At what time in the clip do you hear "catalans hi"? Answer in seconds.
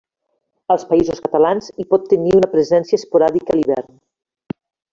1.25-1.85